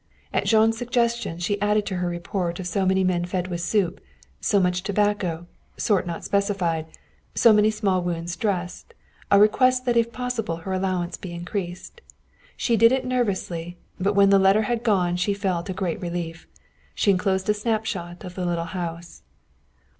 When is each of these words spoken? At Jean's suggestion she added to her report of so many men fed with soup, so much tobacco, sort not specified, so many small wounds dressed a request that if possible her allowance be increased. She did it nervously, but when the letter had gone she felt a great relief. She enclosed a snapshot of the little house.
At 0.33 0.45
Jean's 0.47 0.77
suggestion 0.79 1.37
she 1.37 1.61
added 1.61 1.85
to 1.85 1.97
her 1.97 2.09
report 2.09 2.59
of 2.59 2.65
so 2.65 2.87
many 2.87 3.03
men 3.03 3.23
fed 3.23 3.49
with 3.49 3.61
soup, 3.61 4.01
so 4.39 4.59
much 4.59 4.81
tobacco, 4.81 5.45
sort 5.77 6.07
not 6.07 6.25
specified, 6.25 6.87
so 7.35 7.53
many 7.53 7.69
small 7.69 8.01
wounds 8.01 8.35
dressed 8.35 8.95
a 9.29 9.39
request 9.39 9.85
that 9.85 9.95
if 9.95 10.11
possible 10.11 10.55
her 10.65 10.73
allowance 10.73 11.17
be 11.17 11.31
increased. 11.31 12.01
She 12.57 12.75
did 12.75 12.91
it 12.91 13.05
nervously, 13.05 13.77
but 13.99 14.13
when 14.15 14.31
the 14.31 14.39
letter 14.39 14.63
had 14.63 14.81
gone 14.81 15.17
she 15.17 15.35
felt 15.35 15.69
a 15.69 15.73
great 15.73 16.01
relief. 16.01 16.47
She 16.95 17.11
enclosed 17.11 17.47
a 17.49 17.53
snapshot 17.53 18.23
of 18.23 18.33
the 18.33 18.43
little 18.43 18.65
house. 18.73 19.21